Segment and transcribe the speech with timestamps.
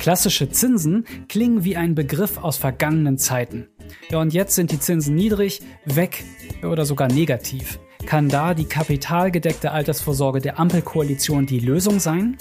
[0.00, 3.68] Klassische Zinsen klingen wie ein Begriff aus vergangenen Zeiten.
[4.08, 6.24] Ja, und jetzt sind die Zinsen niedrig, weg
[6.62, 7.78] oder sogar negativ.
[8.06, 12.38] Kann da die kapitalgedeckte Altersvorsorge der Ampelkoalition die Lösung sein?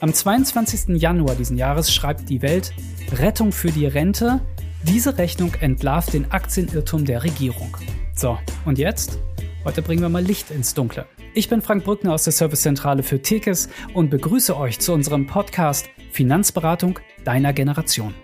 [0.00, 1.00] Am 22.
[1.00, 2.74] Januar diesen Jahres schreibt die Welt
[3.12, 4.40] Rettung für die Rente.
[4.82, 7.76] Diese Rechnung entlarvt den Aktienirrtum der Regierung.
[8.12, 9.20] So, und jetzt?
[9.64, 11.06] Heute bringen wir mal Licht ins Dunkle.
[11.34, 15.88] Ich bin Frank Brückner aus der Servicezentrale für Tekes und begrüße euch zu unserem Podcast
[16.10, 18.14] Finanzberatung deiner Generation.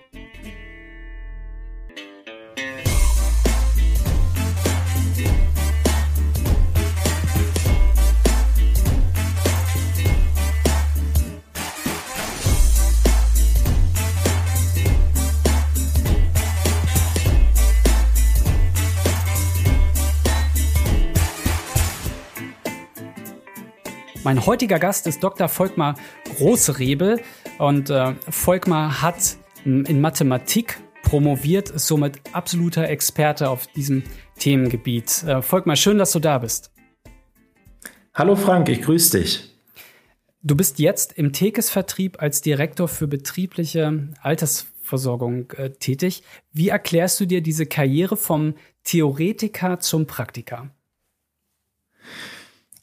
[24.25, 25.51] Mein heutiger Gast ist Dr.
[25.51, 25.97] Volkmar
[26.37, 27.21] Großrebel
[27.59, 34.03] und äh, Volkmar hat in Mathematik promoviert, ist somit absoluter Experte auf diesem
[34.39, 35.25] Themengebiet.
[35.25, 36.73] Äh, Volkmar, schön, dass du da bist.
[38.15, 39.55] Hallo Frank, ich grüße dich.
[40.43, 46.23] Du bist jetzt im Tekes-Vertrieb als Direktor für betriebliche Altersversorgung äh, tätig.
[46.51, 50.71] Wie erklärst du dir diese Karriere vom Theoretiker zum Praktiker?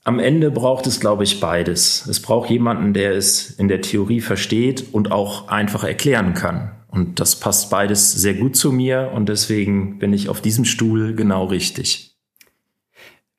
[0.03, 2.07] Am Ende braucht es, glaube ich, beides.
[2.07, 6.71] Es braucht jemanden, der es in der Theorie versteht und auch einfach erklären kann.
[6.88, 11.16] Und das passt beides sehr gut zu mir und deswegen bin ich auf diesem Stuhl
[11.16, 12.17] genau richtig.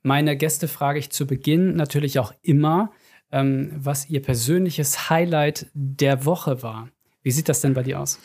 [0.02, 2.92] Meine Gäste frage ich zu Beginn natürlich auch immer,
[3.30, 6.88] ähm, was ihr persönliches Highlight der Woche war.
[7.22, 8.20] Wie sieht das denn bei dir aus?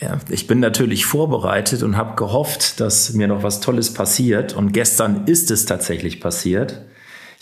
[0.00, 4.54] Ja, ich bin natürlich vorbereitet und habe gehofft, dass mir noch was Tolles passiert.
[4.54, 6.86] Und gestern ist es tatsächlich passiert.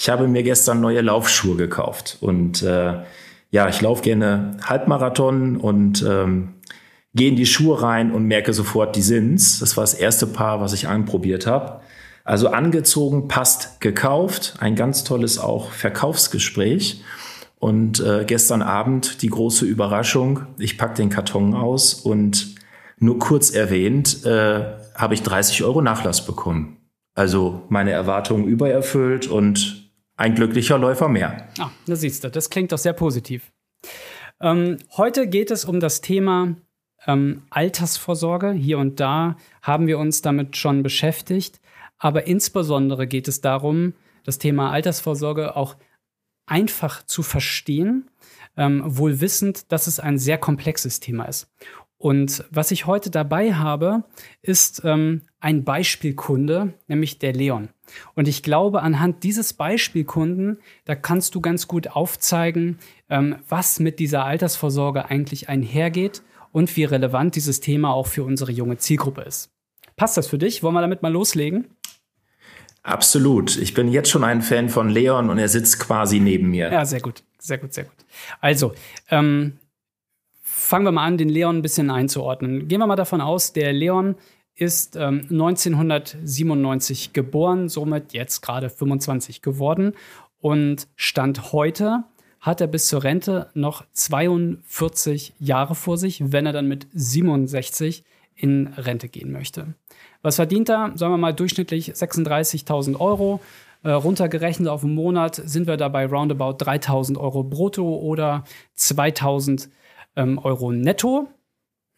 [0.01, 3.03] Ich habe mir gestern neue Laufschuhe gekauft und äh,
[3.51, 6.55] ja, ich laufe gerne Halbmarathon und ähm,
[7.15, 9.59] gehe in die Schuhe rein und merke sofort, die sind's.
[9.59, 11.81] Das war das erste Paar, was ich anprobiert habe.
[12.23, 14.55] Also angezogen, passt, gekauft.
[14.61, 17.03] Ein ganz tolles auch Verkaufsgespräch.
[17.59, 20.47] Und äh, gestern Abend die große Überraschung.
[20.59, 22.55] Ich pack den Karton aus und
[23.01, 26.77] nur kurz erwähnt, äh, habe ich 30 Euro Nachlass bekommen.
[27.15, 29.78] Also meine Erwartungen übererfüllt und
[30.19, 31.49] ein glücklicher Läufer mehr.
[31.59, 33.53] Ah, da siehst du, das klingt doch sehr positiv.
[34.41, 36.57] Ähm, heute geht es um das Thema
[37.07, 38.53] ähm, Altersvorsorge.
[38.53, 41.61] Hier und da haben wir uns damit schon beschäftigt.
[41.99, 45.77] Aber insbesondere geht es darum, das Thema Altersvorsorge auch
[46.47, 48.11] einfach zu verstehen,
[48.57, 51.51] ähm, wohl wissend, dass es ein sehr komplexes Thema ist.
[51.97, 54.05] Und was ich heute dabei habe,
[54.43, 57.69] ist ähm, ein Beispielkunde, nämlich der Leon.
[58.15, 62.79] Und ich glaube, anhand dieses Beispielkunden, da kannst du ganz gut aufzeigen,
[63.09, 66.23] ähm, was mit dieser Altersvorsorge eigentlich einhergeht
[66.53, 69.51] und wie relevant dieses Thema auch für unsere junge Zielgruppe ist.
[69.97, 70.63] Passt das für dich?
[70.63, 71.67] Wollen wir damit mal loslegen?
[72.83, 73.57] Absolut.
[73.57, 76.73] Ich bin jetzt schon ein Fan von Leon und er sitzt quasi neben mir.
[76.73, 77.23] Ja, sehr gut.
[77.39, 77.95] Sehr gut, sehr gut.
[78.41, 78.73] Also,
[79.11, 79.59] ähm,
[80.43, 82.69] fangen wir mal an, den Leon ein bisschen einzuordnen.
[82.69, 84.17] Gehen wir mal davon aus, der Leon
[84.59, 89.95] ist ähm, 1997 geboren, somit jetzt gerade 25 geworden.
[90.41, 92.05] Und Stand heute
[92.41, 98.05] hat er bis zur Rente noch 42 Jahre vor sich, wenn er dann mit 67
[98.35, 99.75] in Rente gehen möchte.
[100.23, 100.93] Was verdient er?
[100.95, 103.41] Sagen wir mal durchschnittlich 36.000 Euro.
[103.85, 108.45] Äh, runtergerechnet auf einen Monat sind wir dabei roundabout 3.000 Euro brutto oder
[108.77, 109.69] 2.000
[110.17, 111.29] ähm, Euro netto.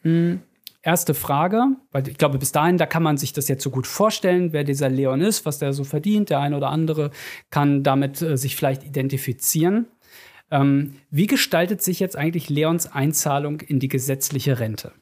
[0.02, 0.42] Hm.
[0.82, 3.86] Erste Frage, weil ich glaube, bis dahin, da kann man sich das jetzt so gut
[3.86, 6.30] vorstellen, wer dieser Leon ist, was der so verdient.
[6.30, 7.10] Der eine oder andere
[7.50, 9.88] kann damit äh, sich vielleicht identifizieren.
[10.50, 14.92] Ähm, wie gestaltet sich jetzt eigentlich Leons Einzahlung in die gesetzliche Rente?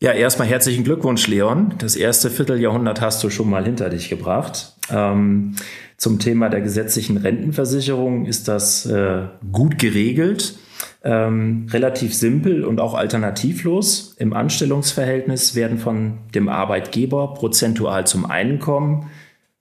[0.00, 1.76] Ja, erstmal herzlichen Glückwunsch, Leon.
[1.78, 4.74] Das erste Vierteljahrhundert hast du schon mal hinter dich gebracht.
[4.90, 5.56] Ähm,
[5.96, 10.58] zum Thema der gesetzlichen Rentenversicherung ist das äh, gut geregelt,
[11.04, 14.14] ähm, relativ simpel und auch alternativlos.
[14.18, 19.10] Im Anstellungsverhältnis werden von dem Arbeitgeber prozentual zum Einkommen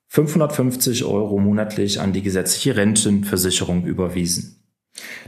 [0.07, 4.63] 550 Euro monatlich an die gesetzliche Rentenversicherung überwiesen.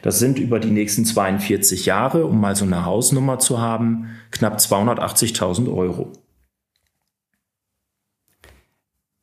[0.04, 4.58] Das sind über die nächsten 42 Jahre, um mal so eine Hausnummer zu haben, knapp
[4.58, 6.14] 280.000 Euro.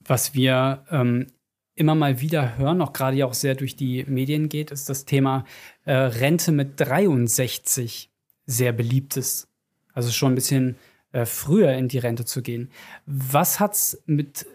[0.05, 1.29] Was wir ähm,
[1.83, 5.05] immer mal wieder hören, auch gerade ja auch sehr durch die Medien geht, ist das
[5.05, 5.45] Thema
[5.85, 8.09] äh, Rente mit 63
[8.47, 9.49] sehr beliebt ist.
[9.93, 10.77] Also schon ein bisschen
[11.11, 12.71] äh, früher in die Rente zu gehen.
[13.05, 14.47] Was hat es mit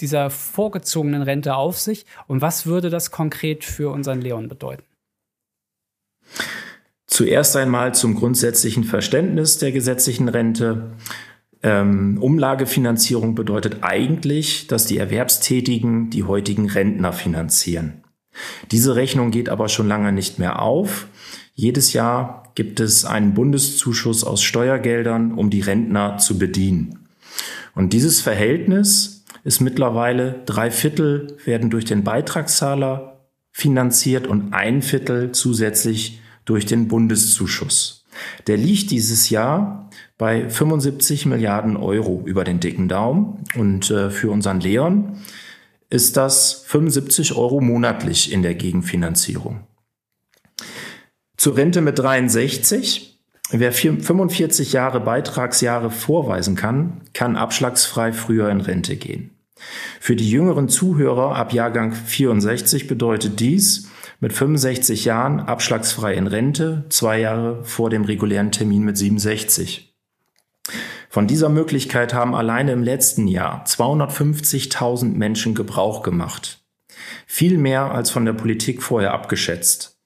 [0.00, 4.84] dieser vorgezogenen Rente auf sich und was würde das konkret für unseren Leon bedeuten?
[7.06, 10.90] Zuerst einmal zum grundsätzlichen Verständnis der gesetzlichen Rente.
[11.64, 18.04] Ähm, Umlagefinanzierung bedeutet eigentlich, dass die Erwerbstätigen die heutigen Rentner finanzieren.
[18.70, 21.06] Diese Rechnung geht aber schon lange nicht mehr auf.
[21.54, 27.06] Jedes Jahr gibt es einen Bundeszuschuss aus Steuergeldern, um die Rentner zu bedienen.
[27.74, 33.20] Und dieses Verhältnis ist mittlerweile drei Viertel werden durch den Beitragszahler
[33.52, 38.04] finanziert und ein Viertel zusätzlich durch den Bundeszuschuss.
[38.46, 39.83] Der liegt dieses Jahr
[40.16, 43.44] bei 75 Milliarden Euro über den dicken Daumen.
[43.56, 45.18] Und äh, für unseren Leon
[45.90, 49.60] ist das 75 Euro monatlich in der Gegenfinanzierung.
[51.36, 53.20] Zur Rente mit 63.
[53.50, 59.30] Wer 45 Jahre Beitragsjahre vorweisen kann, kann abschlagsfrei früher in Rente gehen.
[60.00, 63.88] Für die jüngeren Zuhörer ab Jahrgang 64 bedeutet dies,
[64.20, 69.93] mit 65 Jahren abschlagsfrei in Rente, zwei Jahre vor dem regulären Termin mit 67.
[71.14, 76.64] Von dieser Möglichkeit haben alleine im letzten Jahr 250.000 Menschen Gebrauch gemacht.
[77.24, 79.96] Viel mehr als von der Politik vorher abgeschätzt.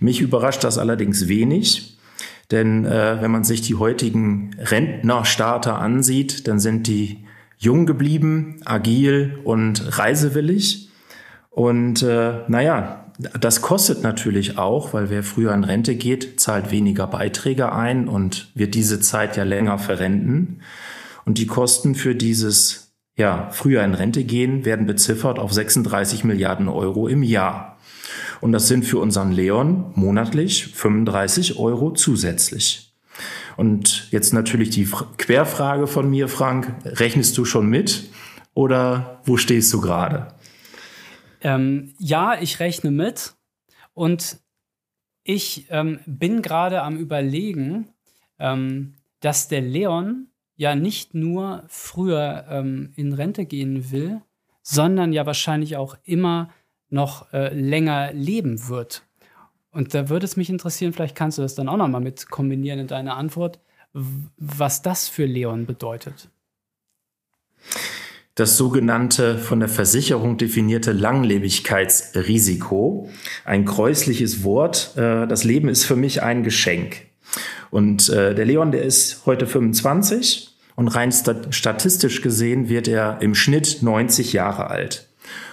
[0.00, 1.98] Mich überrascht das allerdings wenig,
[2.50, 7.24] denn äh, wenn man sich die heutigen Rentnerstarter ansieht, dann sind die
[7.56, 10.90] jung geblieben, agil und reisewillig.
[11.50, 17.06] Und äh, naja, das kostet natürlich auch, weil wer früher in Rente geht, zahlt weniger
[17.06, 20.62] Beiträge ein und wird diese Zeit ja länger verrenten.
[21.24, 26.68] Und die Kosten für dieses ja, früher in Rente gehen werden beziffert auf 36 Milliarden
[26.68, 27.76] Euro im Jahr.
[28.40, 32.94] Und das sind für unseren Leon monatlich 35 Euro zusätzlich.
[33.58, 34.88] Und jetzt natürlich die
[35.18, 36.72] Querfrage von mir, Frank.
[36.84, 38.08] Rechnest du schon mit
[38.54, 40.28] oder wo stehst du gerade?
[41.40, 43.34] Ähm, ja, ich rechne mit
[43.94, 44.38] und
[45.22, 47.88] ich ähm, bin gerade am Überlegen,
[48.38, 54.20] ähm, dass der Leon ja nicht nur früher ähm, in Rente gehen will,
[54.62, 56.50] sondern ja wahrscheinlich auch immer
[56.88, 59.02] noch äh, länger leben wird.
[59.70, 62.28] Und da würde es mich interessieren, vielleicht kannst du das dann auch noch mal mit
[62.28, 63.60] kombinieren in deiner Antwort,
[63.92, 66.28] was das für Leon bedeutet
[68.40, 73.10] das sogenannte von der Versicherung definierte Langlebigkeitsrisiko.
[73.44, 74.94] Ein gräusliches Wort.
[74.96, 77.02] Äh, das Leben ist für mich ein Geschenk.
[77.70, 83.34] Und äh, der Leon, der ist heute 25 und rein statistisch gesehen wird er im
[83.34, 85.06] Schnitt 90 Jahre alt.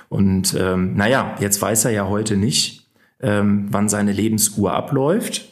[0.08, 2.88] Und ähm, naja, jetzt weiß er ja heute nicht,
[3.20, 5.50] ähm, wann seine Lebensuhr abläuft.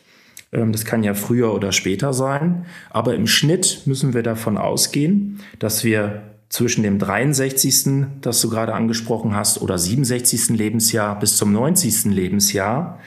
[0.54, 2.66] Ähm, das kann ja früher oder später sein.
[2.90, 8.74] Aber im Schnitt müssen wir davon ausgehen, dass wir zwischen dem 63., das du gerade
[8.74, 10.50] angesprochen hast, oder 67.
[10.50, 12.06] Lebensjahr bis zum 90.
[12.06, 13.00] Lebensjahr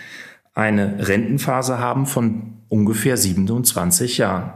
[0.54, 4.52] eine Rentenphase haben von ungefähr 27 Jahren.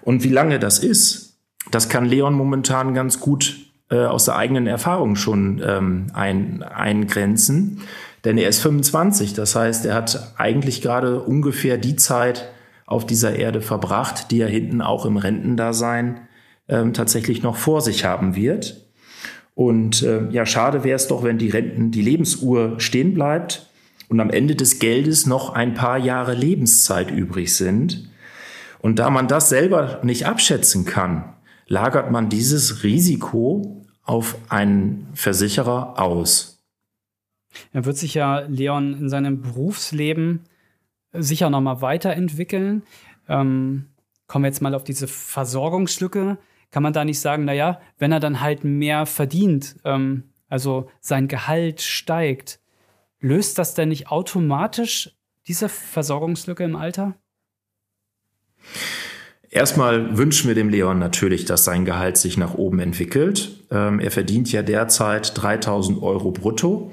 [0.00, 1.36] Und wie lange das ist,
[1.70, 3.58] das kann Leon momentan ganz gut
[3.90, 7.82] äh, aus der eigenen Erfahrung schon ähm, ein, eingrenzen.
[8.24, 12.48] Denn er ist 25, das heißt, er hat eigentlich gerade ungefähr die Zeit
[12.86, 16.20] auf dieser Erde verbracht, die er hinten auch im Rentendasein
[16.72, 18.86] ähm, tatsächlich noch vor sich haben wird.
[19.54, 23.68] Und äh, ja, schade wäre es doch, wenn die Renten, die Lebensuhr stehen bleibt
[24.08, 28.10] und am Ende des Geldes noch ein paar Jahre Lebenszeit übrig sind.
[28.80, 31.34] Und da man das selber nicht abschätzen kann,
[31.66, 36.64] lagert man dieses Risiko auf einen Versicherer aus.
[37.74, 40.40] Er wird sich ja Leon in seinem Berufsleben
[41.12, 42.82] sicher noch mal weiterentwickeln.
[43.28, 43.88] Ähm,
[44.26, 46.38] kommen wir jetzt mal auf diese Versorgungslücke
[46.72, 51.28] kann man da nicht sagen, naja, wenn er dann halt mehr verdient, ähm, also sein
[51.28, 52.58] Gehalt steigt,
[53.20, 57.14] löst das denn nicht automatisch diese Versorgungslücke im Alter?
[59.50, 63.50] Erstmal wünschen wir dem Leon natürlich, dass sein Gehalt sich nach oben entwickelt.
[63.70, 66.92] Ähm, er verdient ja derzeit 3000 Euro brutto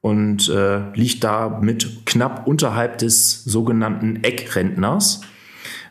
[0.00, 5.20] und äh, liegt damit knapp unterhalb des sogenannten Eckrentners.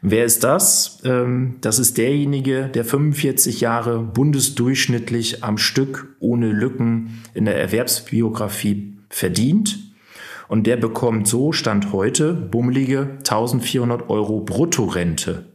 [0.01, 1.01] Wer ist das?
[1.03, 8.97] Ähm, das ist derjenige, der 45 Jahre bundesdurchschnittlich am Stück ohne Lücken in der Erwerbsbiografie
[9.09, 9.79] verdient.
[10.47, 15.45] Und der bekommt so, Stand heute, bummelige 1400 Euro Bruttorente.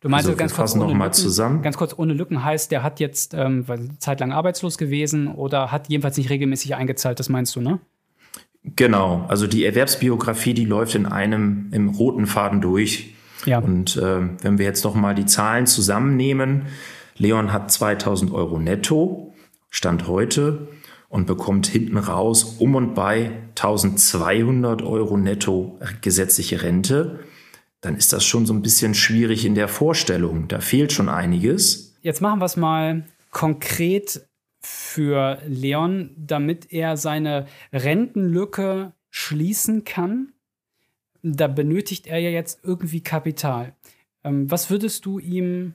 [0.00, 1.62] Du meinst also, ganz kurz ohne Lücken, zusammen.
[1.62, 3.64] Ganz kurz ohne Lücken heißt, der hat jetzt ähm,
[3.98, 7.80] zeitlang arbeitslos gewesen oder hat jedenfalls nicht regelmäßig eingezahlt, das meinst du, ne?
[8.76, 13.14] Genau, also die Erwerbsbiografie, die läuft in einem im roten Faden durch.
[13.44, 13.58] Ja.
[13.58, 16.66] Und äh, wenn wir jetzt noch mal die Zahlen zusammennehmen,
[17.16, 19.34] Leon hat 2000 Euro netto,
[19.70, 20.68] Stand heute.
[21.08, 27.20] und bekommt hinten raus um und bei 1200 Euro netto gesetzliche Rente,
[27.80, 30.48] dann ist das schon so ein bisschen schwierig in der Vorstellung.
[30.48, 31.96] Da fehlt schon einiges.
[32.02, 34.28] Jetzt machen wir es mal konkret
[34.60, 40.32] für Leon, damit er seine Rentenlücke schließen kann.
[41.36, 43.74] Da benötigt er ja jetzt irgendwie Kapital.
[44.24, 45.74] Ähm, was würdest du ihm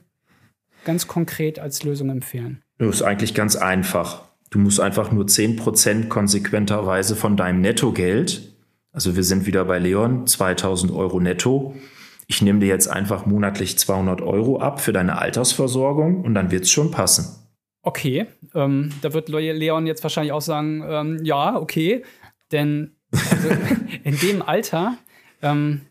[0.84, 2.62] ganz konkret als Lösung empfehlen?
[2.78, 4.22] Das ist eigentlich ganz einfach.
[4.50, 8.54] Du musst einfach nur 10% konsequenterweise von deinem Nettogeld,
[8.94, 11.74] also wir sind wieder bei Leon, 2000 Euro netto.
[12.28, 16.62] Ich nehme dir jetzt einfach monatlich 200 Euro ab für deine Altersversorgung und dann wird
[16.62, 17.44] es schon passen.
[17.82, 22.04] Okay, ähm, da wird Leon jetzt wahrscheinlich auch sagen, ähm, ja, okay,
[22.52, 23.48] denn also
[24.04, 24.96] in dem Alter
[25.44, 25.82] ähm,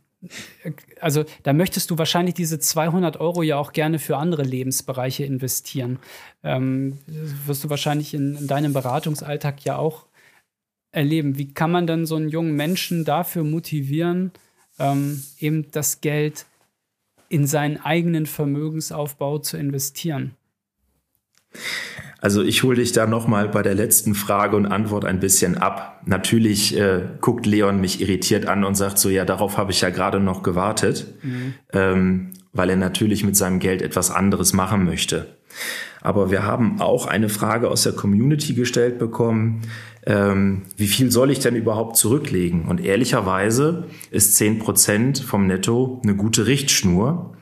[0.99, 5.99] also da möchtest du wahrscheinlich diese 200 Euro ja auch gerne für andere Lebensbereiche investieren.
[6.43, 10.05] Ähm, wirst du wahrscheinlich in, in, deinem Beratungsalltag ja auch
[10.91, 11.37] erleben.
[11.37, 14.31] Wie kann man dann so einen jungen Menschen dafür motivieren,
[14.79, 16.45] ähm, eben das Geld
[17.27, 20.35] in seinen eigenen Vermögensaufbau zu investieren?
[22.23, 25.99] Also ich hole dich da nochmal bei der letzten Frage und Antwort ein bisschen ab.
[26.05, 29.89] Natürlich äh, guckt Leon mich irritiert an und sagt so, ja, darauf habe ich ja
[29.89, 31.53] gerade noch gewartet, mhm.
[31.73, 35.35] ähm, weil er natürlich mit seinem Geld etwas anderes machen möchte.
[35.99, 39.63] Aber wir haben auch eine Frage aus der Community gestellt bekommen,
[40.05, 42.69] ähm, wie viel soll ich denn überhaupt zurücklegen?
[42.69, 47.35] Und ehrlicherweise ist zehn Prozent vom Netto eine gute Richtschnur.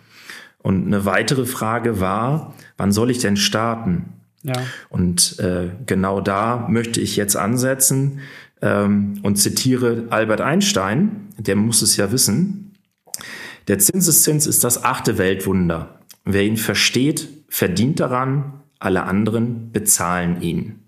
[0.58, 4.14] Und eine weitere Frage war, wann soll ich denn starten?
[4.44, 4.54] Ja.
[4.90, 8.22] Und äh, genau da möchte ich jetzt ansetzen
[8.62, 12.74] ähm, und zitiere Albert Einstein, der muss es ja wissen.
[13.68, 16.00] Der Zinseszins ist das achte Weltwunder.
[16.26, 20.80] Wer ihn versteht, verdient daran, alle anderen bezahlen ihn.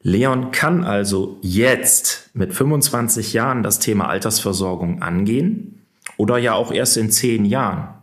[0.00, 5.82] Leon kann also jetzt mit 25 Jahren das Thema Altersversorgung angehen
[6.16, 7.94] oder ja auch erst in zehn Jahren.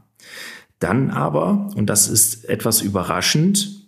[0.79, 3.78] Dann aber, und das ist etwas überraschend,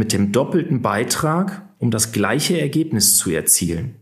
[0.00, 3.96] mit dem doppelten Beitrag, um das gleiche Ergebnis zu erzielen.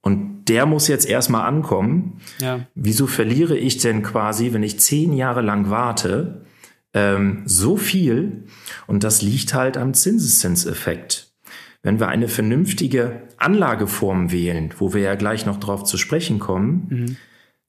[0.00, 2.22] Und der muss jetzt erstmal ankommen.
[2.40, 2.66] Ja.
[2.74, 6.46] Wieso verliere ich denn quasi, wenn ich zehn Jahre lang warte,
[6.94, 8.44] ähm, so viel?
[8.86, 11.34] Und das liegt halt am Zinseszinseffekt.
[11.82, 16.86] Wenn wir eine vernünftige Anlageform wählen, wo wir ja gleich noch drauf zu sprechen kommen,
[16.88, 17.16] mhm.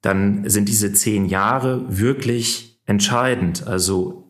[0.02, 3.68] dann sind diese zehn Jahre wirklich entscheidend.
[3.68, 4.27] Also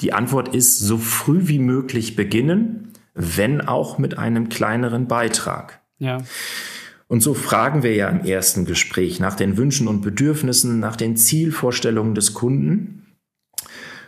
[0.00, 5.80] die Antwort ist so früh wie möglich beginnen, wenn auch mit einem kleineren Beitrag.
[5.98, 6.18] Ja.
[7.08, 11.16] Und so fragen wir ja im ersten Gespräch nach den Wünschen und Bedürfnissen, nach den
[11.16, 13.06] Zielvorstellungen des Kunden.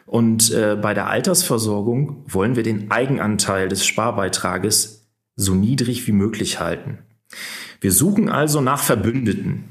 [0.05, 6.61] Und äh, bei der Altersversorgung wollen wir den Eigenanteil des Sparbeitrages so niedrig wie möglich
[6.61, 6.99] halten.
[7.81, 9.65] Wir suchen also nach Verbündeten.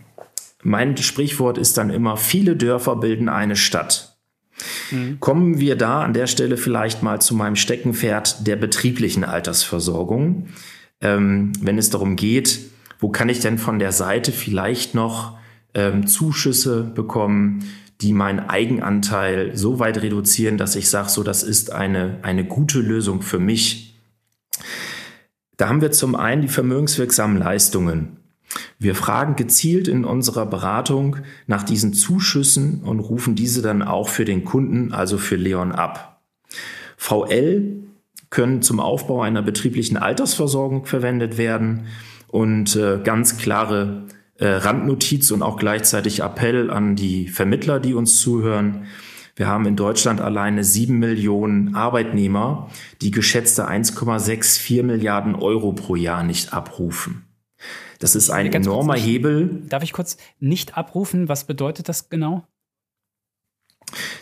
[0.64, 4.07] Mein Sprichwort ist dann immer, viele Dörfer bilden eine Stadt.
[4.92, 5.20] Mhm.
[5.20, 10.48] Kommen wir da an der Stelle vielleicht mal zu meinem Steckenpferd der betrieblichen Altersversorgung.
[11.02, 12.60] Ähm, wenn es darum geht,
[13.00, 15.38] wo kann ich denn von der Seite vielleicht noch
[15.74, 17.64] ähm, Zuschüsse bekommen,
[18.02, 22.80] die meinen Eigenanteil so weit reduzieren, dass ich sage, so das ist eine, eine gute
[22.80, 24.00] Lösung für mich.
[25.58, 28.18] Da haben wir zum einen die vermögenswirksamen Leistungen.
[28.80, 34.26] Wir fragen gezielt in unserer Beratung nach diesen Zuschüssen und rufen diese dann auch für
[34.26, 36.22] den Kunden, also für Leon ab.
[36.96, 37.84] VL
[38.30, 41.88] können zum Aufbau einer betrieblichen Altersversorgung verwendet werden
[42.28, 44.06] und äh, ganz klare
[44.38, 48.86] äh, Randnotiz und auch gleichzeitig Appell an die Vermittler, die uns zuhören.
[49.36, 52.70] Wir haben in Deutschland alleine sieben Millionen Arbeitnehmer,
[53.02, 57.27] die geschätzte 1,64 Milliarden Euro pro Jahr nicht abrufen.
[58.00, 59.64] Das ist ein enormer kurz, Hebel.
[59.68, 61.30] Darf ich kurz nicht abrufen?
[61.30, 62.44] Was bedeutet das genau?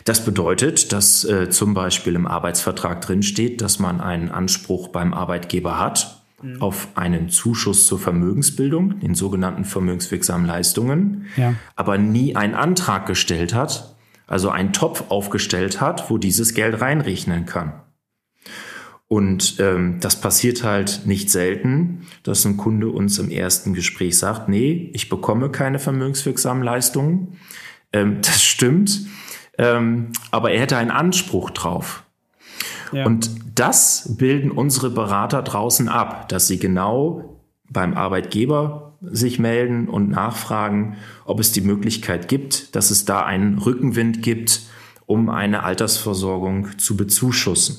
[0.04, 5.78] Das bedeutet, dass äh, zum Beispiel im Arbeitsvertrag drinsteht, dass man einen Anspruch beim Arbeitgeber
[5.78, 6.62] hat mhm.
[6.62, 11.54] auf einen Zuschuss zur Vermögensbildung, den sogenannten vermögenswirksamen Leistungen, ja.
[11.74, 13.94] aber nie einen Antrag gestellt hat,
[14.26, 17.74] also einen Topf aufgestellt hat, wo dieses Geld reinrechnen kann.
[19.08, 24.48] Und ähm, das passiert halt nicht selten, dass ein Kunde uns im ersten Gespräch sagt,
[24.48, 27.38] nee, ich bekomme keine vermögenswirksamen Leistungen.
[27.92, 29.06] Ähm, das stimmt,
[29.58, 32.02] ähm, aber er hätte einen Anspruch drauf.
[32.92, 33.06] Ja.
[33.06, 40.10] Und das bilden unsere Berater draußen ab, dass sie genau beim Arbeitgeber sich melden und
[40.10, 44.62] nachfragen, ob es die Möglichkeit gibt, dass es da einen Rückenwind gibt,
[45.06, 47.76] um eine Altersversorgung zu bezuschussen.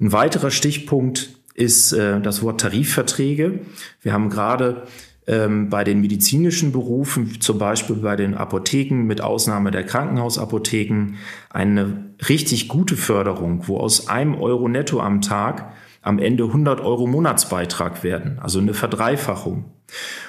[0.00, 3.60] Ein weiterer Stichpunkt ist äh, das Wort Tarifverträge.
[4.00, 4.84] Wir haben gerade
[5.26, 11.16] ähm, bei den medizinischen Berufen, zum Beispiel bei den Apotheken mit Ausnahme der Krankenhausapotheken,
[11.50, 17.06] eine richtig gute Förderung, wo aus einem Euro netto am Tag am Ende 100 Euro
[17.06, 19.64] Monatsbeitrag werden, also eine Verdreifachung.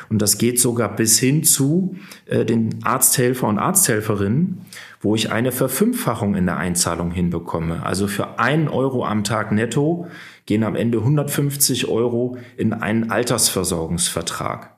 [0.09, 4.65] Und das geht sogar bis hin zu äh, den Arzthelfer und Arzthelferinnen,
[5.01, 7.83] wo ich eine Verfünffachung in der Einzahlung hinbekomme.
[7.83, 10.07] Also für einen Euro am Tag netto
[10.45, 14.77] gehen am Ende 150 Euro in einen Altersversorgungsvertrag.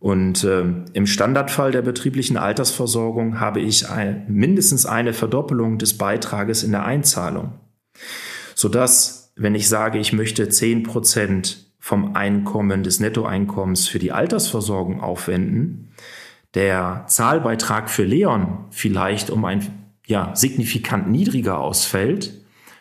[0.00, 6.62] Und äh, im Standardfall der betrieblichen Altersversorgung habe ich ein, mindestens eine Verdoppelung des Beitrages
[6.62, 7.54] in der Einzahlung,
[8.54, 15.00] sodass, wenn ich sage, ich möchte 10 Prozent vom Einkommen des Nettoeinkommens für die Altersversorgung
[15.00, 15.92] aufwenden,
[16.54, 22.32] der Zahlbeitrag für Leon vielleicht um ein ja, signifikant niedriger ausfällt,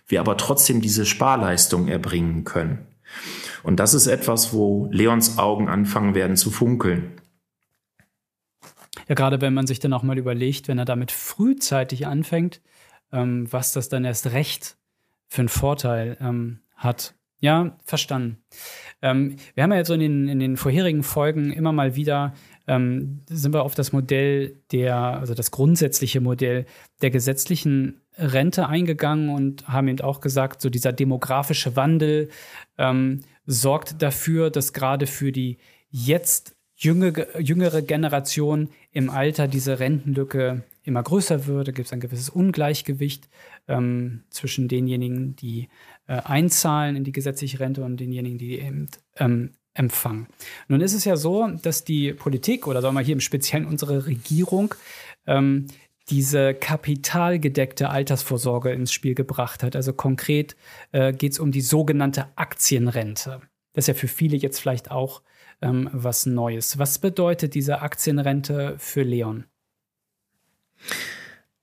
[0.07, 2.87] wir aber trotzdem diese Sparleistung erbringen können.
[3.63, 7.11] Und das ist etwas, wo Leons Augen anfangen werden zu funkeln.
[9.07, 12.61] Ja, gerade wenn man sich dann auch mal überlegt, wenn er damit frühzeitig anfängt,
[13.11, 14.77] ähm, was das dann erst recht
[15.27, 17.15] für einen Vorteil ähm, hat.
[17.39, 18.37] Ja, verstanden.
[19.01, 22.33] Ähm, wir haben ja jetzt so in den, in den vorherigen Folgen immer mal wieder
[22.67, 26.65] ähm, sind wir auf das Modell der, also das grundsätzliche Modell
[27.01, 32.29] der gesetzlichen Rente eingegangen und haben eben auch gesagt, so dieser demografische Wandel
[32.77, 35.57] ähm, sorgt dafür, dass gerade für die
[35.89, 41.67] jetzt jüngere, jüngere Generation im Alter diese Rentenlücke immer größer wird.
[41.67, 43.29] Da gibt es ein gewisses Ungleichgewicht
[43.67, 45.69] ähm, zwischen denjenigen, die
[46.13, 48.87] einzahlen in die gesetzliche Rente und denjenigen, die eben
[49.17, 50.27] ähm, empfangen.
[50.67, 54.05] Nun ist es ja so, dass die Politik oder sagen wir hier im Speziellen unsere
[54.07, 54.73] Regierung
[55.25, 55.67] ähm,
[56.09, 59.75] diese kapitalgedeckte Altersvorsorge ins Spiel gebracht hat.
[59.75, 60.55] Also konkret
[60.91, 63.41] äh, geht es um die sogenannte Aktienrente.
[63.73, 65.21] Das ist ja für viele jetzt vielleicht auch
[65.61, 66.79] ähm, was Neues.
[66.79, 69.45] Was bedeutet diese Aktienrente für Leon?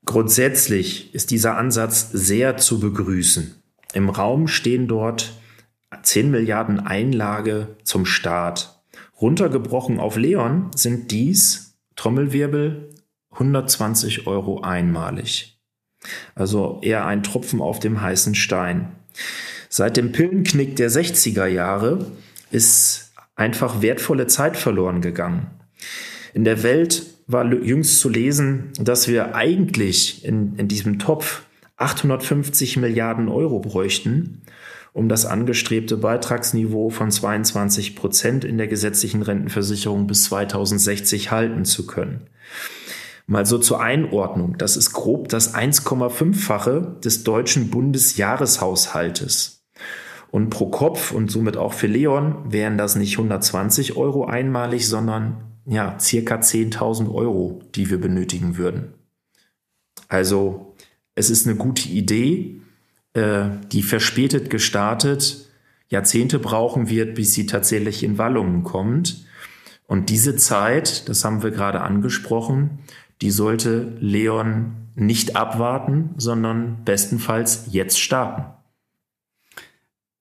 [0.04, 3.63] Grundsätzlich ist dieser Ansatz sehr zu begrüßen.
[3.94, 5.32] Im Raum stehen dort
[6.02, 8.82] 10 Milliarden Einlage zum Staat.
[9.20, 12.90] Runtergebrochen auf Leon sind dies Trommelwirbel
[13.30, 15.58] 120 Euro einmalig.
[16.34, 18.96] Also eher ein Tropfen auf dem heißen Stein.
[19.68, 22.10] Seit dem Pillenknick der 60er Jahre
[22.50, 25.46] ist einfach wertvolle Zeit verloren gegangen.
[26.34, 31.42] In der Welt war jüngst zu lesen, dass wir eigentlich in, in diesem Topf
[31.76, 34.42] 850 Milliarden Euro bräuchten,
[34.92, 41.86] um das angestrebte Beitragsniveau von 22 Prozent in der gesetzlichen Rentenversicherung bis 2060 halten zu
[41.86, 42.28] können.
[43.26, 44.56] Mal so zur Einordnung.
[44.58, 49.64] Das ist grob das 1,5-fache des deutschen Bundesjahreshaushaltes.
[50.30, 55.54] Und pro Kopf und somit auch für Leon wären das nicht 120 Euro einmalig, sondern
[55.64, 58.94] ja, circa 10.000 Euro, die wir benötigen würden.
[60.08, 60.73] Also,
[61.14, 62.60] es ist eine gute Idee,
[63.14, 65.48] äh, die verspätet gestartet
[65.88, 69.24] Jahrzehnte brauchen wird, bis sie tatsächlich in Wallungen kommt.
[69.86, 72.78] Und diese Zeit, das haben wir gerade angesprochen,
[73.20, 78.44] die sollte Leon nicht abwarten, sondern bestenfalls jetzt starten.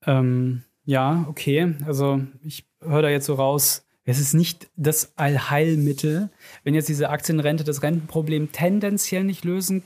[0.06, 1.76] Ähm, ja, okay.
[1.86, 6.30] Also ich höre da jetzt so raus, es ist nicht das Allheilmittel.
[6.64, 9.84] Wenn jetzt diese Aktienrente das Rentenproblem tendenziell nicht lösen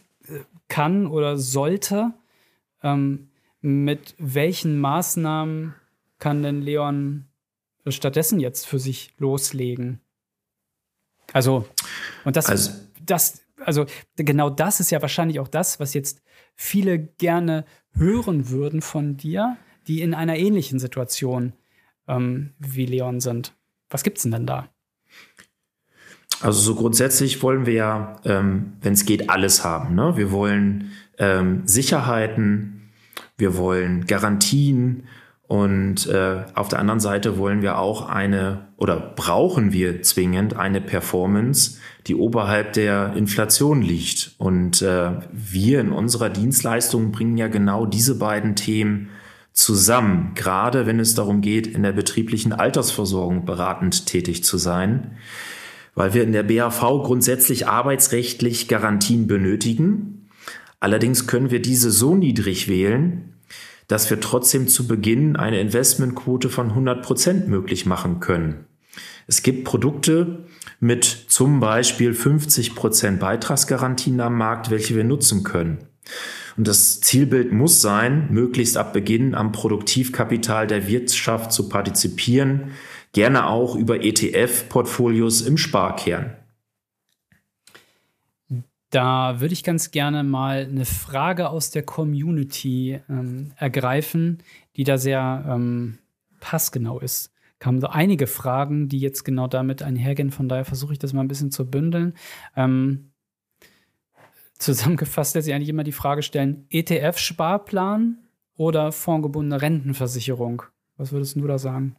[0.67, 2.13] kann oder sollte,
[2.83, 3.29] ähm,
[3.61, 5.73] mit welchen Maßnahmen
[6.19, 7.27] kann denn Leon
[7.87, 10.01] stattdessen jetzt für sich loslegen?
[11.33, 11.65] Also,
[12.25, 16.21] und das, also, das, also genau das ist ja wahrscheinlich auch das, was jetzt
[16.55, 21.53] viele gerne hören würden von dir, die in einer ähnlichen Situation
[22.07, 23.53] ähm, wie Leon sind.
[23.89, 24.69] Was gibt's denn denn da?
[26.41, 29.95] Also so grundsätzlich wollen wir ja, ähm, wenn es geht, alles haben.
[29.95, 30.13] Ne?
[30.15, 32.91] Wir wollen ähm, Sicherheiten,
[33.37, 35.03] wir wollen Garantien
[35.47, 40.81] und äh, auf der anderen Seite wollen wir auch eine oder brauchen wir zwingend eine
[40.81, 44.35] Performance, die oberhalb der Inflation liegt.
[44.37, 49.09] Und äh, wir in unserer Dienstleistung bringen ja genau diese beiden Themen
[49.53, 55.17] zusammen, gerade wenn es darum geht, in der betrieblichen Altersversorgung beratend tätig zu sein,
[55.97, 60.29] weil wir in der BAV grundsätzlich arbeitsrechtlich Garantien benötigen.
[60.79, 63.33] Allerdings können wir diese so niedrig wählen,
[63.87, 68.67] dass wir trotzdem zu Beginn eine Investmentquote von 100 Prozent möglich machen können.
[69.25, 70.45] Es gibt Produkte
[70.79, 75.79] mit zum Beispiel 50 Prozent Beitragsgarantien am Markt, welche wir nutzen können.
[76.57, 82.71] Und das Zielbild muss sein, möglichst ab Beginn am Produktivkapital der Wirtschaft zu partizipieren,
[83.13, 86.35] gerne auch über ETF-Portfolios im Sparkern.
[88.89, 94.41] Da würde ich ganz gerne mal eine Frage aus der Community ähm, ergreifen,
[94.77, 95.99] die da sehr ähm,
[96.39, 97.33] passgenau ist.
[97.59, 100.31] Kamen so einige Fragen, die jetzt genau damit einhergehen.
[100.31, 102.13] Von daher versuche ich das mal ein bisschen zu bündeln.
[102.55, 103.11] Ähm,
[104.57, 108.19] zusammengefasst lässt sich eigentlich immer die Frage stellen: ETF-Sparplan
[108.55, 110.63] oder fondgebundene Rentenversicherung?
[110.97, 111.95] Was würdest du da sagen?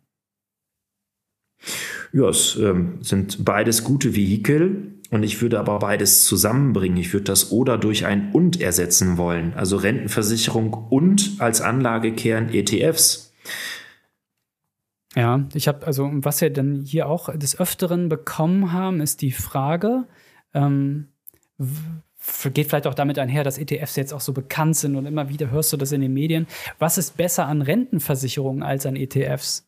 [2.13, 6.99] Ja, es ähm, sind beides gute Vehikel und ich würde aber beides zusammenbringen.
[6.99, 9.55] Ich würde das oder durch ein und ersetzen wollen.
[9.55, 13.33] Also Rentenversicherung und als Anlagekern ETFs.
[15.15, 19.33] Ja, ich habe, also was wir dann hier auch des Öfteren bekommen haben, ist die
[19.33, 20.05] Frage,
[20.55, 21.09] ähm,
[22.53, 25.51] geht vielleicht auch damit einher, dass ETFs jetzt auch so bekannt sind und immer wieder
[25.51, 26.47] hörst du das in den Medien.
[26.79, 29.68] Was ist besser an Rentenversicherungen als an ETFs?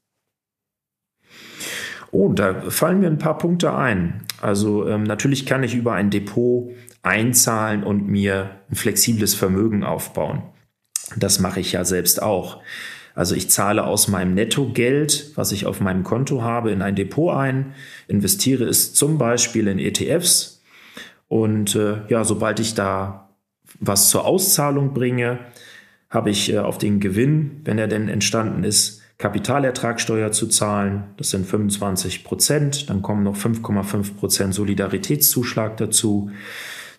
[2.12, 4.22] Oh, da fallen mir ein paar Punkte ein.
[4.40, 6.70] Also ähm, natürlich kann ich über ein Depot
[7.02, 10.42] einzahlen und mir ein flexibles Vermögen aufbauen.
[11.16, 12.60] Das mache ich ja selbst auch.
[13.14, 17.34] Also ich zahle aus meinem Nettogeld, was ich auf meinem Konto habe, in ein Depot
[17.34, 17.74] ein,
[18.08, 20.60] investiere es zum Beispiel in ETFs
[21.30, 23.30] und äh, ja, sobald ich da
[23.78, 25.38] was zur Auszahlung bringe,
[26.10, 31.04] habe ich äh, auf den Gewinn, wenn er denn entstanden ist, Kapitalertragssteuer zu zahlen.
[31.18, 32.88] Das sind 25 Prozent.
[32.88, 36.30] Dann kommen noch 5,5 Prozent Solidaritätszuschlag dazu.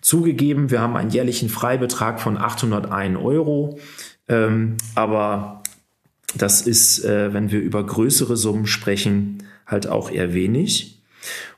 [0.00, 3.80] Zugegeben, wir haben einen jährlichen Freibetrag von 801 Euro.
[4.28, 5.64] Ähm, aber
[6.36, 11.02] das ist, äh, wenn wir über größere Summen sprechen, halt auch eher wenig.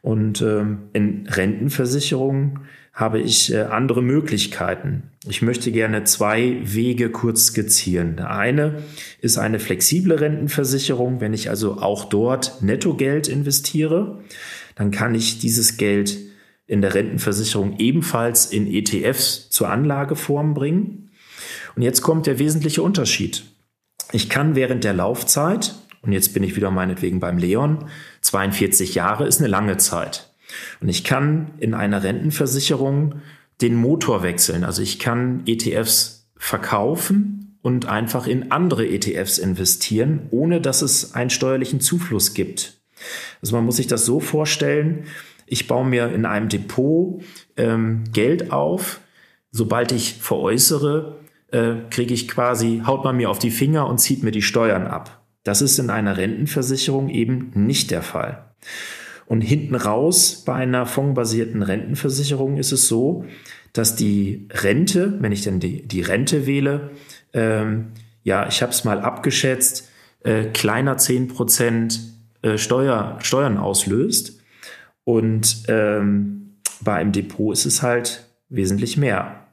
[0.01, 2.61] Und ähm, in Rentenversicherungen
[2.95, 5.11] habe ich äh, andere Möglichkeiten.
[5.27, 8.17] Ich möchte gerne zwei Wege kurz skizzieren.
[8.17, 8.83] Der eine
[9.21, 11.21] ist eine flexible Rentenversicherung.
[11.21, 14.21] Wenn ich also auch dort Nettogeld investiere,
[14.77, 16.19] dann kann ich dieses Geld
[16.67, 21.11] in der Rentenversicherung ebenfalls in ETFs zur Anlageform bringen.
[21.75, 23.45] Und jetzt kommt der wesentliche Unterschied.
[24.13, 27.87] Ich kann während der Laufzeit, und jetzt bin ich wieder meinetwegen beim Leon,
[28.21, 30.34] 42 Jahre ist eine lange Zeit.
[30.81, 33.17] Und ich kann in einer Rentenversicherung
[33.61, 34.65] den Motor wechseln.
[34.65, 41.31] Also ich kann ETFs verkaufen und einfach in andere ETFs investieren, ohne dass es einen
[41.31, 42.81] steuerlichen Zufluss gibt.
[43.41, 45.05] Also man muss sich das so vorstellen,
[45.47, 47.23] ich baue mir in einem Depot
[47.57, 49.01] ähm, Geld auf.
[49.51, 51.21] Sobald ich veräußere,
[51.53, 54.87] äh, kriege ich quasi, haut man mir auf die Finger und zieht mir die Steuern
[54.87, 55.23] ab.
[55.45, 58.55] Das ist in einer Rentenversicherung eben nicht der Fall.
[59.27, 63.25] Und hinten raus bei einer fondsbasierten Rentenversicherung ist es so,
[63.73, 66.91] dass die Rente, wenn ich denn die, die Rente wähle,
[67.33, 69.91] ähm, ja, ich habe es mal abgeschätzt,
[70.23, 72.01] äh, kleiner 10 Prozent
[72.43, 74.41] äh, Steuer, Steuern auslöst.
[75.05, 79.47] Und ähm, bei einem Depot ist es halt wesentlich mehr.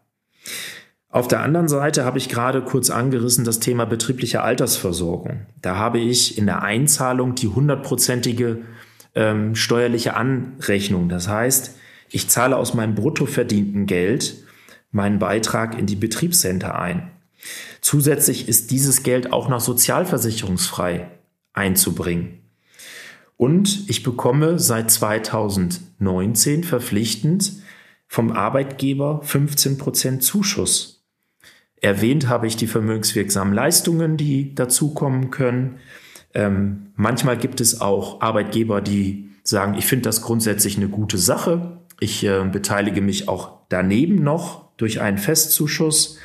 [1.10, 5.46] Auf der anderen Seite habe ich gerade kurz angerissen das Thema betriebliche Altersversorgung.
[5.62, 8.60] Da habe ich in der Einzahlung die hundertprozentige
[9.16, 11.10] ähm, steuerliche Anrechnung.
[11.10, 11.76] Das heißt,
[12.10, 14.36] ich zahle aus meinem brutto verdienten Geld
[14.92, 17.12] meinen Beitrag in die Betriebscenter ein.
[17.80, 21.10] Zusätzlich ist dieses Geld auch noch sozialversicherungsfrei
[21.54, 22.40] einzubringen.
[23.38, 27.54] Und ich bekomme seit 2019 verpflichtend
[28.08, 31.04] vom Arbeitgeber 15 Prozent Zuschuss.
[31.78, 35.80] Erwähnt habe ich die vermögenswirksamen Leistungen, die dazukommen können.
[36.34, 41.80] Ähm, manchmal gibt es auch Arbeitgeber, die sagen, ich finde das grundsätzlich eine gute Sache.
[42.00, 46.18] Ich äh, beteilige mich auch daneben noch durch einen Festzuschuss.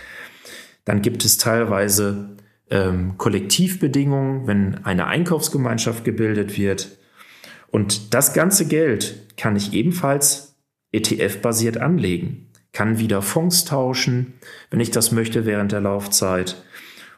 [0.85, 2.37] Dann gibt es teilweise
[2.71, 6.97] ähm, Kollektivbedingungen, wenn eine Einkaufsgemeinschaft gebildet wird.
[7.71, 10.57] Und das ganze Geld kann ich ebenfalls
[10.93, 14.35] ETF-basiert anlegen, kann wieder Fonds tauschen,
[14.71, 16.63] wenn ich das möchte während der Laufzeit.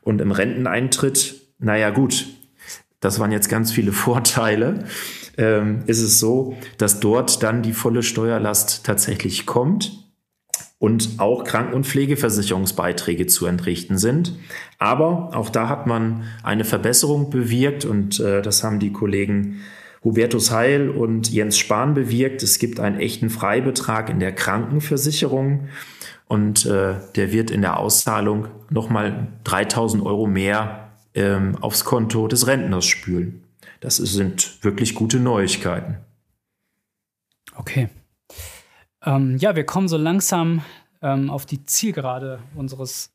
[0.01, 2.27] Und im Renteneintritt, naja gut,
[3.01, 4.85] das waren jetzt ganz viele Vorteile,
[5.37, 10.09] ähm, ist es so, dass dort dann die volle Steuerlast tatsächlich kommt
[10.79, 14.35] und auch Kranken- und Pflegeversicherungsbeiträge zu entrichten sind.
[14.79, 19.61] Aber auch da hat man eine Verbesserung bewirkt und äh, das haben die Kollegen
[20.05, 22.45] Hubertus Heil und Jens Spahn bewirkt.
[22.45, 25.69] Es gibt einen echten Freibetrag in der Krankenversicherung
[26.29, 30.88] und äh, der wird in der Auszahlung nochmal 3000 Euro mehr
[31.19, 33.45] ähm, aufs Konto des Rentners spülen.
[33.81, 35.99] Das sind wirklich gute Neuigkeiten.
[37.57, 37.89] Okay.
[39.05, 40.63] Ähm, ja, wir kommen so langsam
[41.03, 43.13] ähm, auf die Zielgerade unseres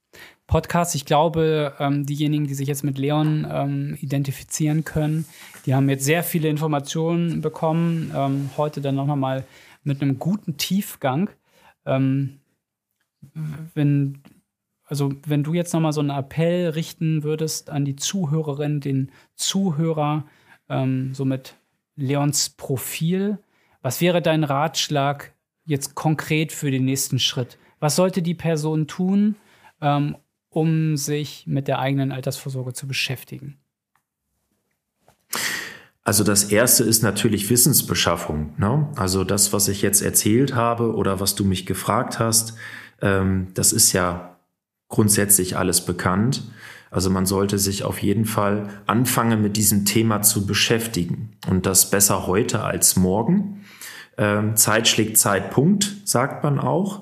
[0.48, 0.96] Podcast.
[0.96, 5.26] Ich glaube, ähm, diejenigen, die sich jetzt mit Leon ähm, identifizieren können,
[5.66, 8.12] die haben jetzt sehr viele Informationen bekommen.
[8.16, 9.46] Ähm, heute dann noch mal
[9.84, 11.30] mit einem guten Tiefgang.
[11.86, 12.40] Ähm,
[13.74, 14.22] wenn,
[14.86, 19.12] also wenn du jetzt noch mal so einen Appell richten würdest an die Zuhörerin, den
[19.36, 20.26] Zuhörer,
[20.70, 21.56] ähm, so mit
[21.96, 23.40] Leons Profil,
[23.82, 25.34] was wäre dein Ratschlag
[25.66, 27.58] jetzt konkret für den nächsten Schritt?
[27.80, 29.36] Was sollte die Person tun,
[29.82, 30.16] ähm,
[30.50, 33.58] um sich mit der eigenen Altersvorsorge zu beschäftigen?
[36.06, 38.54] Also das erste ist natürlich Wissensbeschaffung.
[38.58, 38.90] Ne?
[38.96, 42.58] Also das, was ich jetzt erzählt habe oder was du mich gefragt hast,
[43.02, 44.33] ähm, das ist ja
[44.94, 46.44] grundsätzlich alles bekannt.
[46.92, 51.32] Also man sollte sich auf jeden Fall anfangen, mit diesem Thema zu beschäftigen.
[51.50, 53.66] Und das besser heute als morgen.
[54.20, 57.02] Ähm, Zeit schlägt Zeitpunkt, sagt man auch.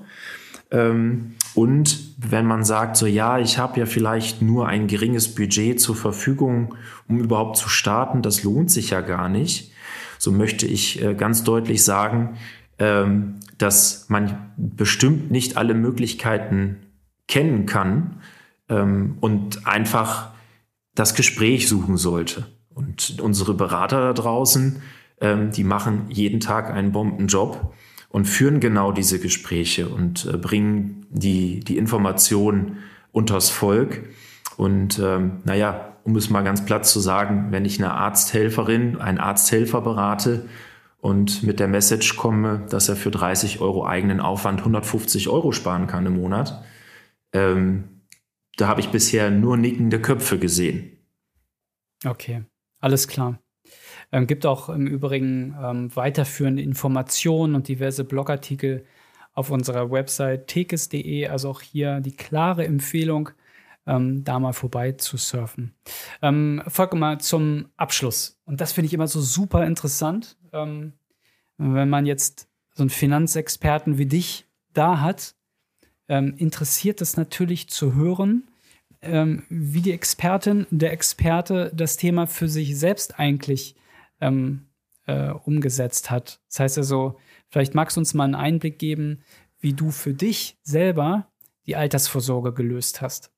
[0.72, 5.82] Ähm, und wenn man sagt, so ja, ich habe ja vielleicht nur ein geringes Budget
[5.82, 6.76] zur Verfügung,
[7.10, 9.74] um überhaupt zu starten, das lohnt sich ja gar nicht,
[10.18, 12.38] so möchte ich äh, ganz deutlich sagen,
[12.80, 16.78] ähm, dass man bestimmt nicht alle Möglichkeiten
[17.32, 18.18] kennen kann
[18.70, 20.32] ähm, und einfach
[20.94, 22.46] das Gespräch suchen sollte.
[22.74, 24.82] Und unsere Berater da draußen,
[25.22, 27.74] ähm, die machen jeden Tag einen Bombenjob
[28.10, 32.80] und führen genau diese Gespräche und äh, bringen die, die Informationen
[33.14, 34.10] unters Volk.
[34.58, 39.20] Und ähm, naja, um es mal ganz platt zu sagen, wenn ich eine Arzthelferin, einen
[39.20, 40.48] Arzthelfer berate
[41.00, 45.88] und mit der Message komme, dass er für 30 Euro eigenen Aufwand 150 Euro sparen
[45.88, 46.62] kann im Monat,
[47.34, 48.02] ähm,
[48.58, 50.98] da habe ich bisher nur nickende Köpfe gesehen.
[52.06, 52.44] Okay,
[52.80, 53.40] alles klar.
[54.12, 58.86] Ähm, gibt auch im Übrigen ähm, weiterführende Informationen und diverse Blogartikel
[59.34, 61.28] auf unserer Website tekes.de.
[61.28, 63.30] Also auch hier die klare Empfehlung,
[63.88, 65.74] ähm, da mal vorbei zu surfen.
[66.22, 68.40] Ähm, folge mal zum Abschluss.
[68.46, 70.94] Und das finde ich immer so super interessant, ähm,
[71.58, 75.36] wenn man jetzt so einen Finanzexperten wie dich da hat,
[76.08, 78.48] ähm, interessiert es natürlich zu hören,
[79.02, 83.76] ähm, wie die Expertin, der Experte das Thema für sich selbst eigentlich
[84.20, 84.68] ähm,
[85.08, 86.40] äh, umgesetzt hat.
[86.50, 87.18] Das heißt also,
[87.50, 89.24] vielleicht magst du uns mal einen Einblick geben,
[89.60, 91.28] wie du für dich selber
[91.66, 93.32] die Altersvorsorge gelöst hast.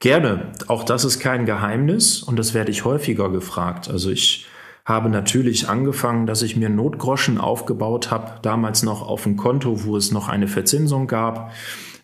[0.00, 0.52] Gerne.
[0.68, 3.88] Auch das ist kein Geheimnis und das werde ich häufiger gefragt.
[3.88, 4.46] Also ich
[4.84, 9.96] habe natürlich angefangen, dass ich mir Notgroschen aufgebaut habe, damals noch auf ein Konto, wo
[9.96, 11.52] es noch eine Verzinsung gab.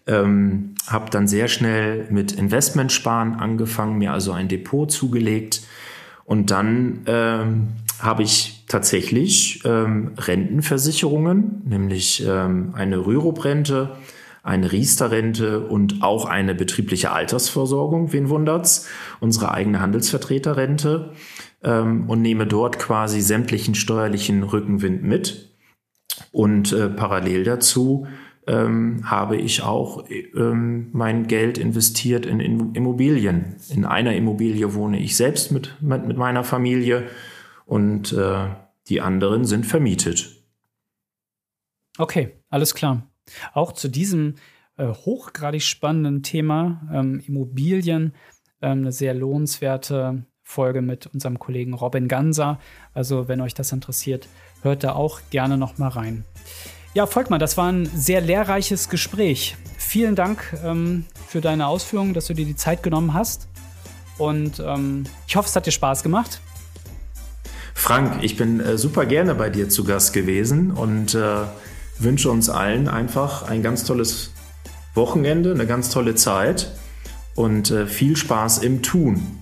[0.06, 5.62] Ähm, habe dann sehr schnell mit Investmentsparen angefangen, mir also ein Depot zugelegt.
[6.24, 13.96] Und dann ähm, habe ich tatsächlich ähm, Rentenversicherungen, nämlich ähm, eine Rürup-Rente,
[14.42, 18.88] eine Riester-Rente und auch eine betriebliche Altersversorgung, wen wundert's,
[19.20, 21.10] unsere eigene Handelsvertreterrente
[21.62, 25.56] ähm, und nehme dort quasi sämtlichen steuerlichen Rückenwind mit.
[26.32, 28.06] Und äh, parallel dazu
[28.46, 33.56] ähm, habe ich auch ähm, mein Geld investiert in, in, Immobilien.
[33.70, 37.08] In einer Immobilie wohne ich selbst mit, mit, mit meiner Familie
[37.66, 38.48] und äh,
[38.88, 40.44] die anderen sind vermietet.
[41.98, 43.08] Okay, alles klar.
[43.52, 44.34] Auch zu diesem
[44.76, 48.14] äh, hochgradig spannenden Thema ähm, Immobilien
[48.62, 52.58] ähm, eine sehr lohnenswerte Folge mit unserem Kollegen Robin Ganser.
[52.92, 54.28] Also wenn euch das interessiert,
[54.62, 56.24] hört da auch gerne noch mal rein.
[56.92, 59.56] Ja, Volkmar, das war ein sehr lehrreiches Gespräch.
[59.78, 63.46] Vielen Dank ähm, für deine Ausführungen, dass du dir die Zeit genommen hast.
[64.18, 66.40] Und ähm, ich hoffe, es hat dir Spaß gemacht.
[67.74, 71.44] Frank, ich bin äh, super gerne bei dir zu Gast gewesen und äh,
[71.98, 74.32] wünsche uns allen einfach ein ganz tolles
[74.94, 76.72] Wochenende, eine ganz tolle Zeit
[77.36, 79.39] und äh, viel Spaß im Tun.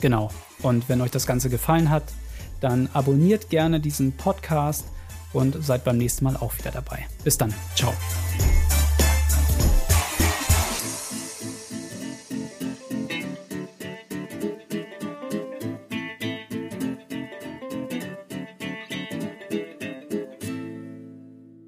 [0.00, 0.30] Genau.
[0.62, 2.04] Und wenn euch das Ganze gefallen hat,
[2.60, 4.84] dann abonniert gerne diesen Podcast
[5.32, 7.06] und seid beim nächsten Mal auch wieder dabei.
[7.24, 7.52] Bis dann.
[7.74, 7.92] Ciao.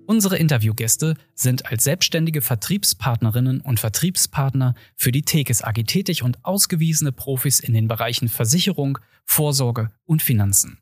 [0.07, 7.11] Unsere Interviewgäste sind als selbstständige Vertriebspartnerinnen und Vertriebspartner für die Tekes AG tätig und ausgewiesene
[7.11, 10.79] Profis in den Bereichen Versicherung, Vorsorge und Finanzen.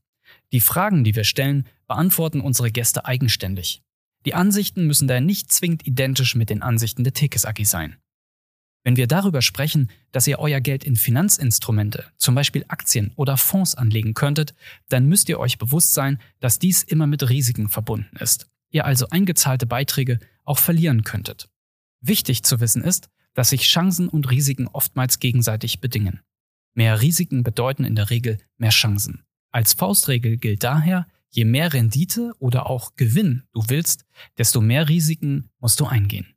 [0.53, 3.83] Die Fragen, die wir stellen, beantworten unsere Gäste eigenständig.
[4.27, 7.97] Die Ansichten müssen daher nicht zwingend identisch mit den Ansichten der Tekes AG sein.
[8.83, 13.75] Wenn wir darüber sprechen, dass ihr euer Geld in Finanzinstrumente, zum Beispiel Aktien oder Fonds
[13.75, 14.55] anlegen könntet,
[14.91, 18.51] dann müsst ihr euch bewusst sein, dass dies immer mit Risiken verbunden ist.
[18.75, 21.49] Ihr also eingezahlte Beiträge auch verlieren könntet.
[22.01, 26.23] Wichtig zu wissen ist, dass sich Chancen und Risiken oftmals gegenseitig bedingen.
[26.75, 29.23] Mehr Risiken bedeuten in der Regel mehr Chancen.
[29.53, 34.07] Als Faustregel gilt daher, je mehr Rendite oder auch Gewinn du willst,
[34.39, 36.34] desto mehr Risiken musst du eingehen.